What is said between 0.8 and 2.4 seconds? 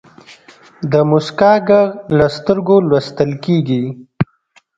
د موسکا ږغ له